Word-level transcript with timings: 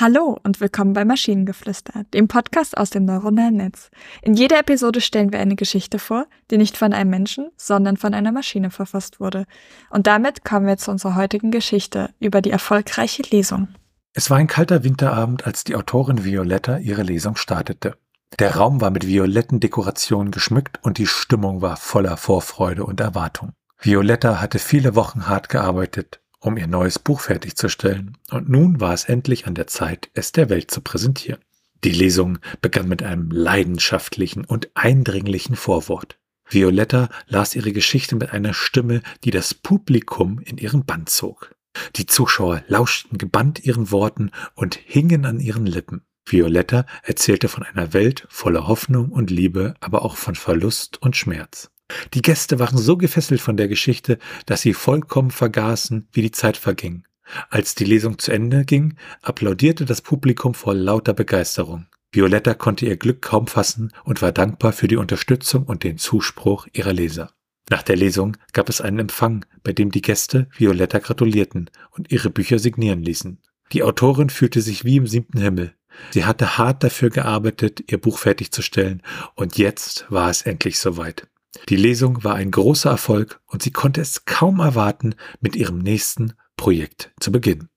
Hallo 0.00 0.38
und 0.44 0.60
willkommen 0.60 0.92
bei 0.92 1.04
Maschinengeflüster, 1.04 2.04
dem 2.14 2.28
Podcast 2.28 2.76
aus 2.76 2.90
dem 2.90 3.04
neuronalen 3.04 3.56
Netz. 3.56 3.90
In 4.22 4.34
jeder 4.34 4.60
Episode 4.60 5.00
stellen 5.00 5.32
wir 5.32 5.40
eine 5.40 5.56
Geschichte 5.56 5.98
vor, 5.98 6.26
die 6.52 6.56
nicht 6.56 6.76
von 6.76 6.92
einem 6.92 7.10
Menschen, 7.10 7.50
sondern 7.56 7.96
von 7.96 8.14
einer 8.14 8.30
Maschine 8.30 8.70
verfasst 8.70 9.18
wurde. 9.18 9.44
Und 9.90 10.06
damit 10.06 10.44
kommen 10.44 10.68
wir 10.68 10.76
zu 10.76 10.92
unserer 10.92 11.16
heutigen 11.16 11.50
Geschichte 11.50 12.10
über 12.20 12.42
die 12.42 12.52
erfolgreiche 12.52 13.22
Lesung. 13.22 13.66
Es 14.12 14.30
war 14.30 14.36
ein 14.36 14.46
kalter 14.46 14.84
Winterabend, 14.84 15.46
als 15.46 15.64
die 15.64 15.74
Autorin 15.74 16.24
Violetta 16.24 16.78
ihre 16.78 17.02
Lesung 17.02 17.34
startete. 17.34 17.96
Der 18.38 18.54
Raum 18.54 18.80
war 18.80 18.90
mit 18.90 19.04
violetten 19.04 19.58
Dekorationen 19.58 20.30
geschmückt 20.30 20.78
und 20.82 20.98
die 20.98 21.08
Stimmung 21.08 21.60
war 21.60 21.76
voller 21.76 22.16
Vorfreude 22.16 22.84
und 22.84 23.00
Erwartung. 23.00 23.50
Violetta 23.80 24.40
hatte 24.40 24.60
viele 24.60 24.94
Wochen 24.94 25.26
hart 25.26 25.48
gearbeitet 25.48 26.20
um 26.40 26.56
ihr 26.56 26.66
neues 26.66 26.98
Buch 26.98 27.20
fertigzustellen, 27.20 28.16
und 28.30 28.48
nun 28.48 28.80
war 28.80 28.94
es 28.94 29.04
endlich 29.04 29.46
an 29.46 29.54
der 29.54 29.66
Zeit, 29.66 30.10
es 30.14 30.32
der 30.32 30.48
Welt 30.48 30.70
zu 30.70 30.80
präsentieren. 30.80 31.40
Die 31.84 31.92
Lesung 31.92 32.38
begann 32.60 32.88
mit 32.88 33.02
einem 33.02 33.30
leidenschaftlichen 33.30 34.44
und 34.44 34.70
eindringlichen 34.74 35.56
Vorwort. 35.56 36.18
Violetta 36.48 37.08
las 37.26 37.54
ihre 37.54 37.72
Geschichte 37.72 38.16
mit 38.16 38.32
einer 38.32 38.54
Stimme, 38.54 39.02
die 39.24 39.30
das 39.30 39.54
Publikum 39.54 40.40
in 40.40 40.58
ihren 40.58 40.84
Bann 40.84 41.06
zog. 41.06 41.54
Die 41.96 42.06
Zuschauer 42.06 42.64
lauschten 42.66 43.18
gebannt 43.18 43.64
ihren 43.64 43.90
Worten 43.90 44.30
und 44.54 44.74
hingen 44.74 45.24
an 45.24 45.40
ihren 45.40 45.66
Lippen. 45.66 46.02
Violetta 46.26 46.84
erzählte 47.02 47.48
von 47.48 47.62
einer 47.62 47.92
Welt 47.92 48.26
voller 48.28 48.66
Hoffnung 48.66 49.10
und 49.10 49.30
Liebe, 49.30 49.74
aber 49.80 50.04
auch 50.04 50.16
von 50.16 50.34
Verlust 50.34 51.00
und 51.00 51.16
Schmerz. 51.16 51.70
Die 52.14 52.22
Gäste 52.22 52.58
waren 52.58 52.78
so 52.78 52.96
gefesselt 52.96 53.40
von 53.40 53.56
der 53.56 53.68
Geschichte, 53.68 54.18
dass 54.46 54.62
sie 54.62 54.74
vollkommen 54.74 55.30
vergaßen, 55.30 56.08
wie 56.12 56.22
die 56.22 56.30
Zeit 56.30 56.56
verging. 56.56 57.04
Als 57.50 57.74
die 57.74 57.84
Lesung 57.84 58.18
zu 58.18 58.32
Ende 58.32 58.64
ging, 58.64 58.96
applaudierte 59.22 59.84
das 59.84 60.00
Publikum 60.00 60.54
vor 60.54 60.74
lauter 60.74 61.12
Begeisterung. 61.12 61.86
Violetta 62.10 62.54
konnte 62.54 62.86
ihr 62.86 62.96
Glück 62.96 63.20
kaum 63.20 63.46
fassen 63.46 63.92
und 64.04 64.22
war 64.22 64.32
dankbar 64.32 64.72
für 64.72 64.88
die 64.88 64.96
Unterstützung 64.96 65.64
und 65.64 65.84
den 65.84 65.98
Zuspruch 65.98 66.66
ihrer 66.72 66.94
Leser. 66.94 67.32
Nach 67.70 67.82
der 67.82 67.96
Lesung 67.96 68.38
gab 68.54 68.70
es 68.70 68.80
einen 68.80 68.98
Empfang, 68.98 69.44
bei 69.62 69.72
dem 69.72 69.90
die 69.90 70.00
Gäste 70.00 70.48
Violetta 70.56 71.00
gratulierten 71.00 71.70
und 71.90 72.10
ihre 72.10 72.30
Bücher 72.30 72.58
signieren 72.58 73.02
ließen. 73.02 73.42
Die 73.72 73.82
Autorin 73.82 74.30
fühlte 74.30 74.62
sich 74.62 74.86
wie 74.86 74.96
im 74.96 75.06
siebten 75.06 75.38
Himmel. 75.38 75.74
Sie 76.10 76.24
hatte 76.24 76.56
hart 76.56 76.82
dafür 76.82 77.10
gearbeitet, 77.10 77.90
ihr 77.90 78.00
Buch 78.00 78.18
fertigzustellen, 78.18 79.02
und 79.34 79.58
jetzt 79.58 80.06
war 80.08 80.30
es 80.30 80.42
endlich 80.42 80.78
soweit. 80.78 81.28
Die 81.68 81.76
Lesung 81.76 82.24
war 82.24 82.34
ein 82.34 82.50
großer 82.50 82.90
Erfolg 82.90 83.40
und 83.46 83.62
sie 83.62 83.70
konnte 83.70 84.00
es 84.00 84.24
kaum 84.24 84.60
erwarten, 84.60 85.14
mit 85.40 85.56
ihrem 85.56 85.78
nächsten 85.78 86.34
Projekt 86.56 87.12
zu 87.20 87.32
beginnen. 87.32 87.68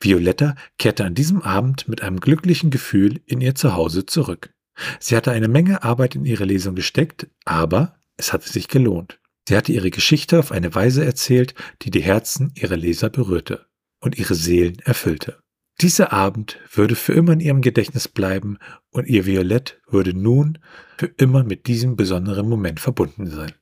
Violetta 0.00 0.54
kehrte 0.78 1.04
an 1.04 1.14
diesem 1.14 1.42
Abend 1.42 1.88
mit 1.88 2.02
einem 2.02 2.20
glücklichen 2.20 2.70
Gefühl 2.70 3.20
in 3.26 3.40
ihr 3.40 3.54
Zuhause 3.54 4.06
zurück. 4.06 4.54
Sie 5.00 5.16
hatte 5.16 5.32
eine 5.32 5.48
Menge 5.48 5.82
Arbeit 5.82 6.14
in 6.14 6.24
ihre 6.24 6.44
Lesung 6.44 6.74
gesteckt, 6.74 7.28
aber 7.44 7.98
es 8.16 8.32
hatte 8.32 8.48
sich 8.48 8.68
gelohnt. 8.68 9.18
Sie 9.48 9.56
hatte 9.56 9.72
ihre 9.72 9.90
Geschichte 9.90 10.38
auf 10.38 10.50
eine 10.52 10.74
Weise 10.74 11.04
erzählt, 11.04 11.54
die 11.82 11.90
die 11.90 12.02
Herzen 12.02 12.52
ihrer 12.54 12.76
Leser 12.76 13.10
berührte 13.10 13.66
und 14.00 14.18
ihre 14.18 14.34
Seelen 14.34 14.78
erfüllte. 14.80 15.38
Dieser 15.82 16.12
Abend 16.12 16.58
würde 16.72 16.94
für 16.94 17.12
immer 17.12 17.32
in 17.32 17.40
ihrem 17.40 17.60
Gedächtnis 17.60 18.08
bleiben 18.08 18.58
und 18.90 19.06
ihr 19.08 19.26
Violett 19.26 19.80
würde 19.88 20.14
nun 20.14 20.58
für 20.96 21.06
immer 21.06 21.44
mit 21.44 21.66
diesem 21.66 21.96
besonderen 21.96 22.48
Moment 22.48 22.80
verbunden 22.80 23.26
sein. 23.26 23.52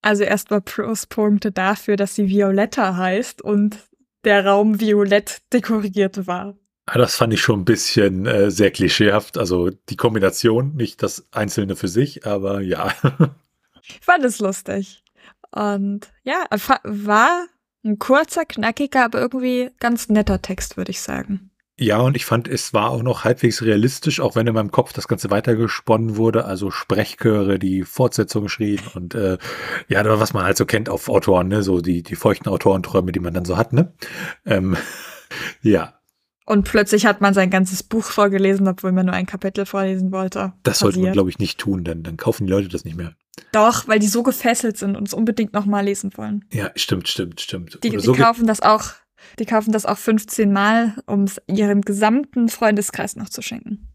Also 0.00 0.22
erstmal 0.22 0.60
Pluspunkte 0.60 1.50
dafür, 1.50 1.96
dass 1.96 2.14
sie 2.14 2.28
Violetta 2.28 2.96
heißt 2.96 3.42
und 3.42 3.78
der 4.24 4.46
Raum 4.46 4.80
violett 4.80 5.42
dekoriert 5.52 6.26
war. 6.26 6.56
Ah, 6.86 6.98
das 6.98 7.16
fand 7.16 7.32
ich 7.32 7.40
schon 7.40 7.60
ein 7.60 7.64
bisschen 7.64 8.26
äh, 8.26 8.50
sehr 8.50 8.70
klischeehaft. 8.70 9.38
Also 9.38 9.70
die 9.70 9.96
Kombination, 9.96 10.74
nicht 10.74 11.02
das 11.02 11.26
Einzelne 11.32 11.76
für 11.76 11.88
sich, 11.88 12.26
aber 12.26 12.60
ja. 12.60 12.92
Ich 13.86 14.00
fand 14.00 14.24
es 14.24 14.38
lustig. 14.38 15.02
Und 15.50 16.10
ja, 16.22 16.46
war 16.84 17.46
ein 17.84 17.98
kurzer, 17.98 18.46
knackiger, 18.46 19.04
aber 19.04 19.20
irgendwie 19.20 19.70
ganz 19.78 20.08
netter 20.08 20.40
Text, 20.40 20.78
würde 20.78 20.90
ich 20.90 21.02
sagen. 21.02 21.50
Ja, 21.76 21.98
und 21.98 22.14
ich 22.14 22.24
fand, 22.24 22.46
es 22.46 22.72
war 22.72 22.90
auch 22.90 23.02
noch 23.02 23.24
halbwegs 23.24 23.62
realistisch, 23.62 24.20
auch 24.20 24.36
wenn 24.36 24.46
in 24.46 24.54
meinem 24.54 24.70
Kopf 24.70 24.92
das 24.92 25.08
Ganze 25.08 25.30
weitergesponnen 25.30 26.16
wurde, 26.16 26.44
also 26.44 26.70
Sprechchöre, 26.70 27.58
die 27.58 27.82
Fortsetzung 27.82 28.48
schrien 28.48 28.80
und 28.94 29.16
äh, 29.16 29.38
ja, 29.88 30.04
was 30.20 30.32
man 30.32 30.44
halt 30.44 30.56
so 30.56 30.66
kennt 30.66 30.88
auf 30.88 31.08
Autoren, 31.08 31.48
ne, 31.48 31.64
so 31.64 31.80
die, 31.80 32.04
die 32.04 32.14
feuchten 32.14 32.48
Autorenträume, 32.48 33.10
die 33.10 33.18
man 33.18 33.34
dann 33.34 33.44
so 33.44 33.56
hat, 33.56 33.72
ne? 33.72 33.92
Ähm, 34.46 34.76
ja. 35.62 35.98
Und 36.46 36.64
plötzlich 36.64 37.06
hat 37.06 37.20
man 37.20 37.34
sein 37.34 37.50
ganzes 37.50 37.82
Buch 37.82 38.04
vorgelesen, 38.04 38.68
obwohl 38.68 38.92
man 38.92 39.06
nur 39.06 39.14
ein 39.14 39.26
Kapitel 39.26 39.66
vorlesen 39.66 40.12
wollte. 40.12 40.52
Das 40.62 40.78
sollte 40.78 41.00
man, 41.00 41.12
glaube 41.12 41.30
ich, 41.30 41.38
nicht 41.38 41.58
tun, 41.58 41.82
denn 41.82 42.02
dann 42.04 42.18
kaufen 42.18 42.46
die 42.46 42.52
Leute 42.52 42.68
das 42.68 42.84
nicht 42.84 42.96
mehr. 42.96 43.16
Doch, 43.50 43.88
weil 43.88 43.98
die 43.98 44.06
so 44.06 44.22
gefesselt 44.22 44.76
sind 44.76 44.96
und 44.96 45.08
es 45.08 45.14
unbedingt 45.14 45.54
nochmal 45.54 45.84
lesen 45.84 46.12
wollen. 46.16 46.44
Ja, 46.52 46.70
stimmt, 46.76 47.08
stimmt, 47.08 47.40
stimmt. 47.40 47.82
Die, 47.82 47.90
die 47.90 47.98
so 47.98 48.12
kaufen 48.12 48.46
das 48.46 48.60
auch 48.60 48.92
die 49.38 49.46
kaufen 49.46 49.72
das 49.72 49.86
auch 49.86 49.98
15 49.98 50.52
Mal, 50.52 50.94
um 51.06 51.24
es 51.24 51.40
ihrem 51.46 51.82
gesamten 51.82 52.48
Freundeskreis 52.48 53.16
noch 53.16 53.28
zu 53.28 53.42
schenken. 53.42 53.88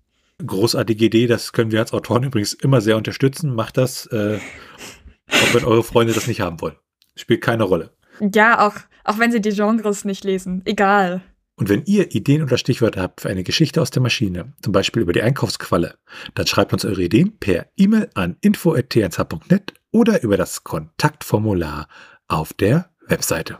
Großartige 0.45 1.05
Idee, 1.05 1.27
das 1.27 1.51
können 1.51 1.71
wir 1.71 1.79
als 1.79 1.93
Autoren 1.93 2.23
übrigens 2.23 2.53
immer 2.53 2.81
sehr 2.81 2.95
unterstützen. 2.95 3.53
Macht 3.53 3.77
das, 3.77 4.05
äh, 4.07 4.39
auch 5.29 5.53
wenn 5.53 5.65
eure 5.65 5.83
Freunde 5.83 6.13
das 6.13 6.27
nicht 6.27 6.41
haben 6.41 6.61
wollen. 6.61 6.75
Spielt 7.15 7.41
keine 7.41 7.63
Rolle. 7.63 7.91
Ja, 8.33 8.65
auch, 8.65 8.75
auch 9.03 9.19
wenn 9.19 9.31
sie 9.31 9.41
die 9.41 9.51
Genres 9.51 10.05
nicht 10.05 10.23
lesen. 10.23 10.61
Egal. 10.65 11.21
Und 11.59 11.67
wenn 11.67 11.83
ihr 11.83 12.15
Ideen 12.15 12.41
oder 12.41 12.57
Stichwörter 12.57 13.01
habt 13.01 13.19
für 13.19 13.29
eine 13.29 13.43
Geschichte 13.43 13.81
aus 13.81 13.91
der 13.91 14.01
Maschine, 14.01 14.53
zum 14.61 14.71
Beispiel 14.71 15.01
über 15.01 15.11
die 15.11 15.21
Einkaufsqualle, 15.21 15.95
dann 16.33 16.47
schreibt 16.47 16.71
uns 16.71 16.85
eure 16.85 17.03
Ideen 17.03 17.37
per 17.37 17.67
E-Mail 17.75 18.09
an 18.13 18.37
info.tnz.net 18.39 19.73
oder 19.91 20.23
über 20.23 20.37
das 20.37 20.63
Kontaktformular 20.63 21.89
auf 22.29 22.53
der 22.53 22.89
Webseite. 23.07 23.59